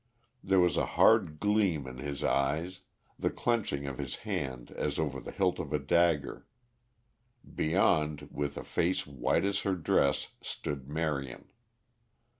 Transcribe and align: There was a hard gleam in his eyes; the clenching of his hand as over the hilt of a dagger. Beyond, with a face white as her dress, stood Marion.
There 0.43 0.59
was 0.59 0.77
a 0.77 0.85
hard 0.97 1.39
gleam 1.39 1.85
in 1.85 1.97
his 1.99 2.23
eyes; 2.23 2.79
the 3.19 3.29
clenching 3.29 3.85
of 3.85 3.99
his 3.99 4.15
hand 4.25 4.71
as 4.71 4.97
over 4.97 5.19
the 5.19 5.29
hilt 5.31 5.59
of 5.59 5.73
a 5.73 5.77
dagger. 5.77 6.47
Beyond, 7.47 8.29
with 8.31 8.57
a 8.57 8.63
face 8.63 9.05
white 9.05 9.45
as 9.45 9.59
her 9.59 9.75
dress, 9.75 10.29
stood 10.41 10.87
Marion. 10.89 11.51